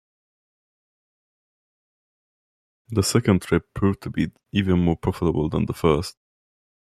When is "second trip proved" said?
3.03-4.01